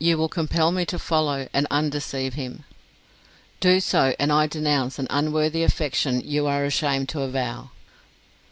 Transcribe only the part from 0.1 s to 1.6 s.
will compel me to follow,